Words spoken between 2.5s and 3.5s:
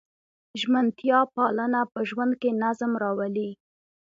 نظم راولي.